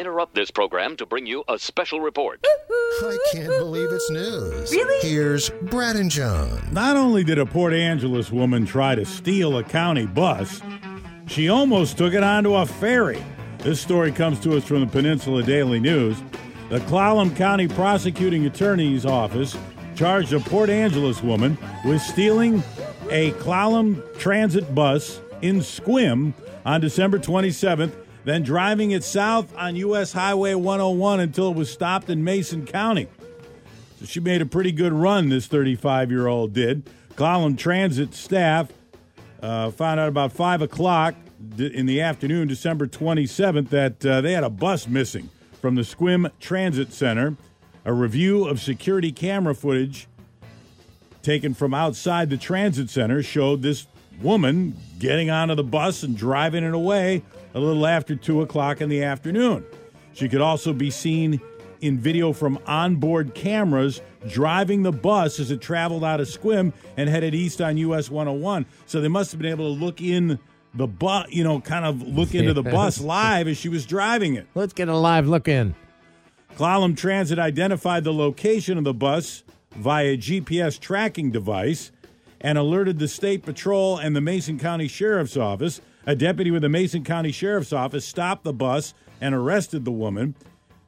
interrupt 0.00 0.34
this 0.34 0.50
program 0.50 0.96
to 0.96 1.04
bring 1.04 1.26
you 1.26 1.44
a 1.46 1.58
special 1.58 2.00
report. 2.00 2.42
I 3.02 3.18
can't 3.32 3.48
believe 3.48 3.88
it's 3.92 4.10
news. 4.10 4.70
Really? 4.70 5.06
Here's 5.06 5.50
Brad 5.50 5.96
and 5.96 6.10
John. 6.10 6.66
Not 6.72 6.96
only 6.96 7.22
did 7.22 7.38
a 7.38 7.44
Port 7.44 7.74
Angeles 7.74 8.32
woman 8.32 8.64
try 8.64 8.94
to 8.94 9.04
steal 9.04 9.58
a 9.58 9.62
county 9.62 10.06
bus, 10.06 10.62
she 11.26 11.50
almost 11.50 11.98
took 11.98 12.14
it 12.14 12.22
onto 12.22 12.54
a 12.54 12.64
ferry. 12.64 13.22
This 13.58 13.78
story 13.80 14.10
comes 14.10 14.40
to 14.40 14.56
us 14.56 14.64
from 14.64 14.80
the 14.80 14.86
Peninsula 14.86 15.42
Daily 15.42 15.80
News. 15.80 16.16
The 16.70 16.78
Clallam 16.80 17.36
County 17.36 17.68
Prosecuting 17.68 18.46
Attorney's 18.46 19.04
Office 19.04 19.54
charged 19.96 20.32
a 20.32 20.40
Port 20.40 20.70
Angeles 20.70 21.22
woman 21.22 21.58
with 21.84 22.00
stealing 22.00 22.62
a 23.10 23.32
Clallam 23.32 24.02
transit 24.18 24.74
bus 24.74 25.20
in 25.42 25.58
Sequim 25.58 26.32
on 26.64 26.80
December 26.80 27.18
27th, 27.18 27.92
then 28.24 28.42
driving 28.42 28.90
it 28.90 29.04
south 29.04 29.54
on 29.56 29.76
U.S. 29.76 30.12
Highway 30.12 30.54
101 30.54 31.20
until 31.20 31.50
it 31.50 31.56
was 31.56 31.70
stopped 31.70 32.10
in 32.10 32.22
Mason 32.22 32.66
County. 32.66 33.08
So 33.98 34.06
she 34.06 34.20
made 34.20 34.42
a 34.42 34.46
pretty 34.46 34.72
good 34.72 34.92
run, 34.92 35.28
this 35.28 35.46
35 35.46 36.10
year 36.10 36.26
old 36.26 36.52
did. 36.52 36.88
Clallam 37.16 37.56
Transit 37.56 38.14
staff 38.14 38.70
uh, 39.42 39.70
found 39.70 40.00
out 40.00 40.08
about 40.08 40.32
5 40.32 40.62
o'clock 40.62 41.14
in 41.58 41.86
the 41.86 42.00
afternoon, 42.00 42.48
December 42.48 42.86
27th, 42.86 43.68
that 43.70 44.04
uh, 44.04 44.20
they 44.20 44.32
had 44.32 44.44
a 44.44 44.50
bus 44.50 44.86
missing 44.86 45.30
from 45.60 45.74
the 45.74 45.82
Sequim 45.82 46.30
Transit 46.40 46.92
Center. 46.92 47.36
A 47.84 47.92
review 47.92 48.46
of 48.46 48.60
security 48.60 49.10
camera 49.10 49.54
footage 49.54 50.06
taken 51.22 51.54
from 51.54 51.74
outside 51.74 52.30
the 52.30 52.36
transit 52.36 52.90
center 52.90 53.22
showed 53.22 53.62
this 53.62 53.86
woman 54.22 54.76
getting 54.98 55.30
onto 55.30 55.54
the 55.54 55.64
bus 55.64 56.02
and 56.02 56.16
driving 56.16 56.64
it 56.64 56.74
away 56.74 57.22
a 57.54 57.60
little 57.60 57.86
after 57.86 58.14
2 58.14 58.42
o'clock 58.42 58.80
in 58.80 58.88
the 58.88 59.02
afternoon. 59.02 59.64
She 60.12 60.28
could 60.28 60.40
also 60.40 60.72
be 60.72 60.90
seen 60.90 61.40
in 61.80 61.98
video 61.98 62.32
from 62.32 62.58
onboard 62.66 63.34
cameras 63.34 64.00
driving 64.28 64.82
the 64.82 64.92
bus 64.92 65.40
as 65.40 65.50
it 65.50 65.60
traveled 65.60 66.04
out 66.04 66.20
of 66.20 66.28
Sequim 66.28 66.72
and 66.96 67.08
headed 67.08 67.34
east 67.34 67.60
on 67.60 67.76
US 67.78 68.10
101. 68.10 68.66
So 68.86 69.00
they 69.00 69.08
must 69.08 69.32
have 69.32 69.40
been 69.40 69.50
able 69.50 69.74
to 69.74 69.80
look 69.80 70.00
in 70.00 70.38
the 70.74 70.86
bus, 70.86 71.26
you 71.30 71.42
know, 71.42 71.60
kind 71.60 71.84
of 71.84 72.02
look 72.06 72.34
into 72.34 72.52
the 72.52 72.62
bus 72.62 73.00
live 73.00 73.48
as 73.48 73.56
she 73.56 73.68
was 73.68 73.86
driving 73.86 74.34
it. 74.34 74.46
Let's 74.54 74.72
get 74.72 74.88
a 74.88 74.96
live 74.96 75.26
look 75.26 75.48
in. 75.48 75.74
Clallam 76.56 76.96
Transit 76.96 77.38
identified 77.38 78.04
the 78.04 78.12
location 78.12 78.76
of 78.76 78.84
the 78.84 78.94
bus 78.94 79.42
via 79.72 80.16
GPS 80.16 80.78
tracking 80.78 81.30
device 81.30 81.90
and 82.40 82.58
alerted 82.58 82.98
the 82.98 83.08
State 83.08 83.42
Patrol 83.42 83.98
and 83.98 84.14
the 84.14 84.20
Mason 84.20 84.58
County 84.58 84.88
Sheriff's 84.88 85.36
Office. 85.36 85.80
A 86.06 86.16
deputy 86.16 86.50
with 86.50 86.62
the 86.62 86.68
Mason 86.68 87.04
County 87.04 87.30
Sheriff's 87.30 87.72
Office 87.72 88.06
stopped 88.06 88.44
the 88.44 88.52
bus 88.52 88.94
and 89.20 89.34
arrested 89.34 89.84
the 89.84 89.90
woman. 89.90 90.34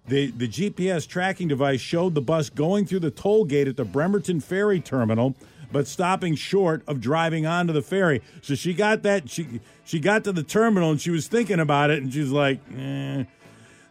The, 0.09 0.31
the 0.33 0.49
GPS 0.49 1.07
tracking 1.07 1.49
device 1.49 1.81
showed 1.81 2.15
the 2.15 2.21
bus 2.21 2.51
going 2.51 2.87
through 2.87 3.01
the 3.01 3.11
toll 3.11 3.45
gate 3.45 3.69
at 3.69 3.77
the 3.77 3.85
Bremerton 3.85 4.41
Ferry 4.41 4.81
Terminal, 4.81 5.37
but 5.71 5.87
stopping 5.87 6.35
short 6.35 6.83
of 6.89 7.01
driving 7.01 7.47
onto 7.47 7.73
the 7.73 7.83
ferry. 7.83 8.21
So 8.41 8.55
she 8.55 8.75
got 8.75 9.03
that 9.03 9.31
she 9.31 9.61
she 9.85 10.01
got 10.01 10.25
to 10.25 10.33
the 10.33 10.43
terminal 10.43 10.91
and 10.91 11.01
she 11.01 11.11
was 11.11 11.29
thinking 11.29 11.61
about 11.61 11.91
it, 11.91 12.03
and 12.03 12.13
she's 12.13 12.31
like, 12.31 12.61
eh. 12.77 13.25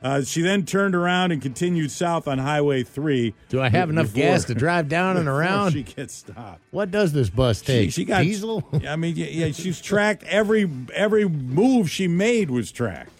Uh, 0.01 0.23
she 0.23 0.41
then 0.41 0.65
turned 0.65 0.95
around 0.95 1.31
and 1.31 1.41
continued 1.41 1.91
south 1.91 2.27
on 2.27 2.39
Highway 2.39 2.81
3. 2.81 3.35
Do 3.49 3.61
I 3.61 3.69
have 3.69 3.89
enough 3.91 4.13
gas 4.13 4.45
to 4.45 4.55
drive 4.55 4.89
down 4.89 5.15
and 5.17 5.27
around? 5.27 5.73
She 5.73 5.83
gets 5.83 6.15
stopped. 6.15 6.61
What 6.71 6.89
does 6.89 7.13
this 7.13 7.29
bus 7.29 7.61
take? 7.61 7.91
she 7.91 8.03
got 8.05 8.23
diesel. 8.23 8.67
I 8.87 8.95
mean, 8.95 9.15
yeah, 9.15 9.27
yeah, 9.27 9.51
she's 9.51 9.79
tracked 9.79 10.23
every 10.23 10.69
every 10.93 11.27
move 11.27 11.89
she 11.91 12.07
made 12.07 12.49
was 12.49 12.71
tracked. 12.71 13.11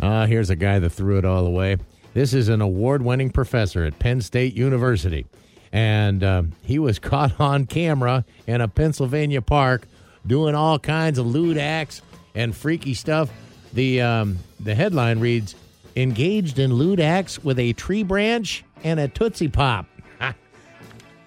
Ah, 0.00 0.26
here's 0.26 0.50
a 0.50 0.56
guy 0.56 0.78
that 0.78 0.90
threw 0.90 1.18
it 1.18 1.24
all 1.24 1.44
away. 1.46 1.78
This 2.14 2.32
is 2.32 2.48
an 2.48 2.60
award-winning 2.60 3.30
professor 3.30 3.84
at 3.84 3.98
Penn 3.98 4.20
State 4.20 4.54
University, 4.54 5.26
and 5.72 6.22
um, 6.22 6.52
he 6.62 6.78
was 6.78 6.98
caught 7.00 7.40
on 7.40 7.66
camera 7.66 8.24
in 8.46 8.60
a 8.60 8.68
Pennsylvania 8.68 9.42
park 9.42 9.88
doing 10.24 10.54
all 10.54 10.78
kinds 10.78 11.18
of 11.18 11.26
lewd 11.26 11.58
acts 11.58 12.02
and 12.36 12.54
freaky 12.56 12.94
stuff. 12.94 13.30
The 13.72 14.00
um, 14.00 14.38
the 14.60 14.76
headline 14.76 15.18
reads: 15.18 15.56
"Engaged 15.98 16.58
in 16.58 16.72
lewd 16.72 17.00
acts 17.00 17.42
with 17.42 17.58
a 17.58 17.72
tree 17.74 18.02
branch 18.02 18.64
and 18.84 18.98
a 19.00 19.08
tootsie 19.08 19.48
pop." 19.48 19.86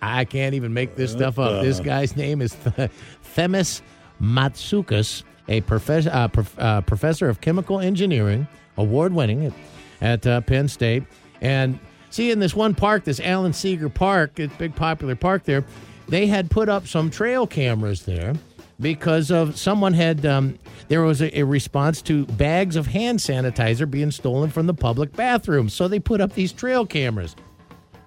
I 0.01 0.25
can't 0.25 0.55
even 0.55 0.73
make 0.73 0.95
this 0.95 1.11
stuff 1.11 1.37
up. 1.37 1.61
This 1.61 1.79
guy's 1.79 2.15
name 2.15 2.41
is 2.41 2.55
Th- 2.55 2.89
Themis 3.21 3.83
Matsoukas, 4.19 5.23
a 5.47 5.61
professor, 5.61 6.09
uh, 6.11 6.27
prof- 6.27 6.59
uh, 6.59 6.81
professor 6.81 7.29
of 7.29 7.39
chemical 7.41 7.79
engineering, 7.79 8.47
award 8.77 9.13
winning 9.13 9.45
at, 9.45 9.53
at 10.01 10.27
uh, 10.27 10.41
Penn 10.41 10.67
State. 10.67 11.03
And 11.39 11.77
see, 12.09 12.31
in 12.31 12.39
this 12.39 12.55
one 12.55 12.73
park, 12.73 13.03
this 13.03 13.19
Allen 13.19 13.53
Seeger 13.53 13.89
Park, 13.89 14.39
it's 14.39 14.53
a 14.53 14.57
big 14.57 14.75
popular 14.75 15.15
park 15.15 15.43
there, 15.43 15.63
they 16.07 16.25
had 16.25 16.49
put 16.49 16.67
up 16.67 16.87
some 16.87 17.09
trail 17.11 17.45
cameras 17.45 18.03
there 18.03 18.33
because 18.81 19.29
of 19.31 19.57
someone 19.57 19.93
had 19.93 20.25
um, 20.25 20.57
there 20.87 21.03
was 21.03 21.21
a, 21.21 21.39
a 21.39 21.43
response 21.43 22.01
to 22.01 22.25
bags 22.25 22.75
of 22.75 22.87
hand 22.87 23.19
sanitizer 23.19 23.89
being 23.89 24.11
stolen 24.11 24.49
from 24.49 24.67
the 24.67 24.73
public 24.73 25.15
bathroom. 25.15 25.69
So 25.69 25.87
they 25.87 25.99
put 25.99 26.19
up 26.19 26.33
these 26.33 26.51
trail 26.51 26.85
cameras. 26.85 27.35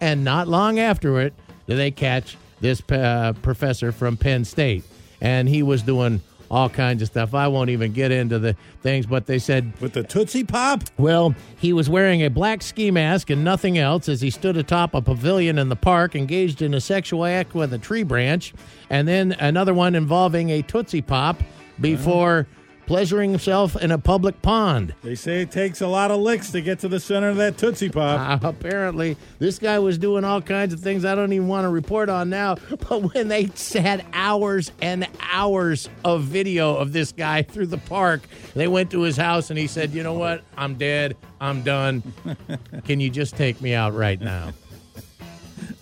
And 0.01 0.25
not 0.25 0.49
long 0.49 0.79
after 0.79 1.21
it 1.21 1.33
did 1.67 1.77
they 1.77 1.91
catch 1.91 2.37
this 2.61 2.83
uh, 2.91 3.33
professor 3.43 3.93
from 3.93 4.17
Penn 4.17 4.45
State, 4.45 4.85
and 5.21 5.49
he 5.49 5.63
was 5.63 5.83
doing 5.83 6.21
all 6.55 6.69
kinds 6.69 7.03
of 7.03 7.09
stuff. 7.09 7.35
I 7.35 7.49
won't 7.49 7.71
even 7.71 7.93
get 7.93 8.13
into 8.13 8.39
the 8.39 8.57
things, 8.81 9.07
but 9.07 9.27
they 9.27 9.39
said, 9.39 9.73
With 9.81 9.93
the 9.93 10.05
Tootsie 10.05 10.45
Pop? 10.45 10.85
well, 10.97 11.35
he 11.59 11.73
was 11.73 11.91
wearing 11.91 12.23
a 12.23 12.31
black 12.31 12.63
ski 12.63 12.91
mask 12.91 13.29
and 13.31 13.43
nothing 13.43 13.77
else 13.77 14.09
as 14.09 14.21
he 14.21 14.31
stood 14.31 14.57
atop 14.57 14.95
a 14.95 15.03
pavilion 15.03 15.59
in 15.59 15.69
the 15.69 15.77
park, 15.77 16.15
engaged 16.15 16.63
in 16.63 16.73
a 16.73 16.81
sexual 16.81 17.25
act 17.25 17.55
with 17.55 17.73
a 17.73 17.79
tree 17.79 18.05
branch, 18.05 18.55
and 18.89 19.09
then 19.09 19.33
another 19.33 19.75
one 19.75 19.95
involving 19.95 20.51
a 20.51 20.63
tootsie 20.63 21.03
pop 21.03 21.43
before 21.81 22.47
pleasuring 22.87 23.31
himself 23.31 23.77
in 23.77 23.91
a 23.91 23.99
public 23.99 24.41
pond. 24.43 24.95
They 25.03 25.15
say 25.15 25.43
it 25.43 25.51
takes 25.51 25.81
a 25.81 25.87
lot 25.87 26.11
of 26.11 26.21
licks 26.21 26.51
to 26.53 26.61
get 26.61 26.79
to 26.81 26.89
the 26.89 27.01
center 27.01 27.29
of 27.29 27.37
that 27.37 27.57
Tootsie 27.57 27.89
Pop. 27.91 28.45
Uh, 28.45 28.49
apparently, 28.49 29.17
this 29.39 29.59
guy 29.59 29.79
was 29.79 29.99
doing 29.99 30.25
all 30.25 30.43
kinds 30.43 30.75
of 30.75 30.81
things 30.81 31.05
I 31.05 31.15
don't 31.15 31.33
even 31.33 31.49
want 31.49 31.65
to 31.65 31.69
report 31.69 32.09
on 32.09 32.31
now. 32.31 32.57
But 32.89 33.15
when 33.15 33.29
they 33.29 33.49
had 33.73 34.05
hours 34.13 34.71
and 34.83 35.09
hours 35.33 35.89
of 36.05 36.25
video 36.25 36.77
of 36.77 36.93
this 36.93 37.13
guy 37.13 37.43
through 37.43 37.69
the 37.69 37.79
park, 37.79 38.23
they 38.55 38.69
went 38.69 38.91
to 38.91 39.01
his 39.03 39.17
house 39.17 39.49
and 39.49 39.59
he 39.59 39.67
said, 39.67 39.93
You 39.93 40.03
know 40.03 40.15
what? 40.15 40.43
I'm 40.57 40.75
dead. 40.75 41.17
I'm 41.41 41.63
done. 41.63 42.03
Can 42.85 43.01
you 43.01 43.09
just 43.11 43.37
take 43.37 43.61
me 43.61 43.75
out 43.75 43.95
right 43.95 44.21
now? 44.21 44.53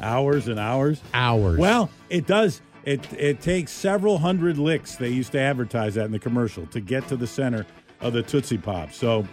hours 0.01 0.49
and 0.49 0.59
hours. 0.59 1.01
Hours. 1.15 1.59
Well, 1.59 1.91
it 2.11 2.27
does. 2.27 2.61
It 2.85 3.13
it 3.13 3.41
takes 3.41 3.71
several 3.73 4.19
hundred 4.19 4.59
licks. 4.59 4.97
They 4.97 5.09
used 5.11 5.33
to 5.33 5.41
advertise 5.41 5.95
that 5.95 6.07
in 6.07 6.13
the 6.13 6.19
commercial 6.19 6.67
to 6.67 6.81
get 6.81 7.07
to 7.09 7.17
the 7.17 7.27
center 7.27 7.67
of 8.01 8.13
the 8.13 8.23
Tootsie 8.23 8.59
Pop. 8.59 8.93
So 8.93 9.27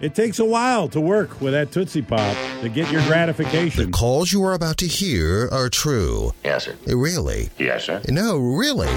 it 0.00 0.14
takes 0.14 0.38
a 0.38 0.44
while 0.44 0.88
to 0.88 1.00
work 1.00 1.40
with 1.40 1.52
that 1.52 1.72
Tootsie 1.72 2.02
Pop 2.02 2.36
to 2.60 2.68
get 2.68 2.90
your 2.90 3.02
gratification. 3.02 3.86
The 3.86 3.96
calls 3.96 4.32
you 4.32 4.44
are 4.44 4.54
about 4.54 4.76
to 4.78 4.86
hear 4.86 5.48
are 5.50 5.68
true. 5.68 6.32
Yes, 6.44 6.64
sir. 6.64 6.76
Really? 6.86 7.50
Yes, 7.58 7.84
sir. 7.84 8.00
No, 8.08 8.38
really. 8.38 8.92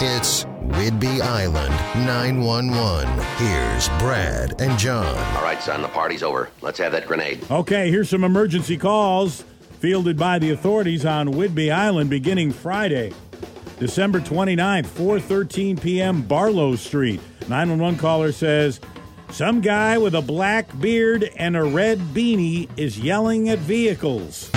It's 0.00 0.44
Whidbey 0.44 1.20
Island 1.20 1.74
911. 2.06 3.08
Here's 3.36 3.88
Brad 4.00 4.60
and 4.60 4.78
John. 4.78 5.16
All 5.36 5.42
right, 5.42 5.60
son, 5.60 5.82
the 5.82 5.88
party's 5.88 6.22
over. 6.22 6.50
Let's 6.60 6.78
have 6.78 6.92
that 6.92 7.06
grenade. 7.06 7.44
Okay, 7.50 7.90
here's 7.90 8.08
some 8.08 8.22
emergency 8.22 8.76
calls 8.76 9.44
fielded 9.80 10.16
by 10.16 10.38
the 10.38 10.50
authorities 10.50 11.04
on 11.04 11.28
Whidbey 11.28 11.72
Island 11.72 12.10
beginning 12.10 12.52
Friday, 12.52 13.12
December 13.78 14.18
29th, 14.20 14.86
4:13 14.86 15.80
p.m. 15.80 16.22
Barlow 16.22 16.74
Street. 16.74 17.20
911 17.42 17.98
caller 17.98 18.32
says 18.32 18.80
some 19.30 19.60
guy 19.60 19.96
with 19.98 20.14
a 20.14 20.20
black 20.20 20.78
beard 20.80 21.30
and 21.36 21.56
a 21.56 21.62
red 21.62 21.98
beanie 21.98 22.68
is 22.76 22.98
yelling 22.98 23.48
at 23.48 23.58
vehicles. 23.60 24.50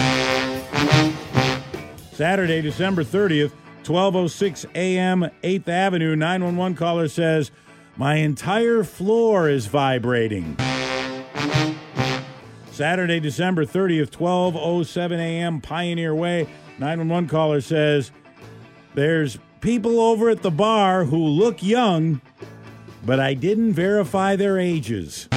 Saturday, 2.14 2.62
December 2.62 3.04
30th, 3.04 3.52
12:06 3.84 4.66
a.m., 4.74 5.30
8th 5.44 5.68
Avenue. 5.68 6.16
911 6.16 6.76
caller 6.76 7.08
says 7.08 7.52
my 7.98 8.16
entire 8.16 8.84
floor 8.84 9.50
is 9.50 9.68
vibrating. 9.68 10.58
Saturday, 12.72 13.20
December 13.20 13.66
30th, 13.66 14.10
12:07 14.10 15.12
a.m., 15.20 15.62
Pioneer 15.62 16.16
Way. 16.16 16.48
911 16.80 17.30
caller 17.30 17.62
says 17.62 18.12
there's 18.94 19.38
people 19.62 20.00
over 20.00 20.30
at 20.30 20.42
the 20.42 20.52
bar 20.52 21.06
who 21.06 21.18
look 21.18 21.64
young, 21.64 22.22
but 23.06 23.20
I 23.20 23.34
didn't 23.34 23.74
verify 23.74 24.36
their 24.36 24.60
ages. 24.60 25.28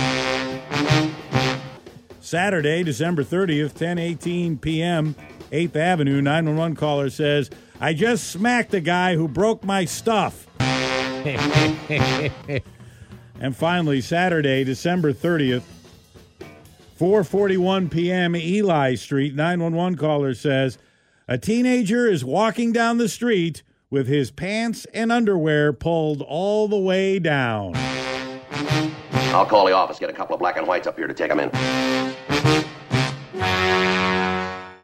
Saturday, 2.21 2.83
December 2.83 3.23
30th, 3.23 3.75
10:18 3.75 4.61
p.m., 4.61 5.15
8th 5.53 5.77
Avenue. 5.77 6.21
911 6.21 6.77
caller 6.77 7.11
says 7.11 7.51
I 7.81 7.93
just 7.93 8.31
smacked 8.31 8.75
a 8.75 8.81
guy 8.81 9.15
who 9.15 9.29
broke 9.29 9.63
my 9.63 9.85
stuff. 9.85 10.49
and 10.59 11.39
finally, 13.55 14.01
Saturday, 14.01 14.65
December 14.65 15.13
30th, 15.13 15.63
4:41 16.99 17.91
p.m. 17.91 18.35
Eli 18.35 18.95
Street. 18.95 19.35
911 19.35 19.99
caller 19.99 20.35
says 20.35 20.79
a 21.27 21.39
teenager 21.39 22.07
is 22.07 22.25
walking 22.25 22.73
down 22.73 22.99
the 22.99 23.09
street 23.09 23.63
with 23.91 24.07
his 24.07 24.31
pants 24.31 24.87
and 24.93 25.11
underwear 25.11 25.73
pulled 25.73 26.21
all 26.23 26.69
the 26.69 26.79
way 26.79 27.19
down. 27.19 27.73
I'll 29.33 29.47
call 29.47 29.67
the 29.67 29.73
office, 29.73 29.99
get 29.99 30.11
a 30.11 30.13
couple 30.13 30.35
of 30.35 30.41
black 30.41 30.57
and 30.57 30.67
whites 30.67 30.87
up 30.87 30.97
here 30.97 31.07
to 31.07 31.15
take 31.15 31.31
him 31.31 31.41
in. 31.41 31.51